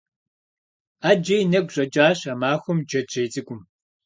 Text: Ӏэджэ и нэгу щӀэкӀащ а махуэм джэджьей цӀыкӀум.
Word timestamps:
Ӏэджэ 1.01 1.35
и 1.41 1.45
нэгу 1.51 1.71
щӀэкӀащ 1.73 2.19
а 2.31 2.33
махуэм 2.41 2.79
джэджьей 2.87 3.27
цӀыкӀум. 3.33 3.61